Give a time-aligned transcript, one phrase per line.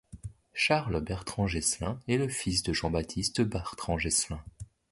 [0.55, 4.43] Charles Bertrand-Geslin est le fils de Jean-Baptiste Bertrand-Geslin.